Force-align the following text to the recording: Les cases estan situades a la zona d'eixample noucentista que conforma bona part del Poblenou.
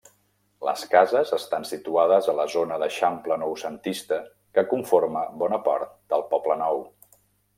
Les 0.67 0.85
cases 0.93 1.33
estan 1.35 1.67
situades 1.71 2.29
a 2.31 2.35
la 2.39 2.45
zona 2.53 2.79
d'eixample 2.83 3.37
noucentista 3.43 4.19
que 4.59 4.65
conforma 4.73 5.23
bona 5.43 5.63
part 5.69 5.95
del 6.15 6.27
Poblenou. 6.35 6.83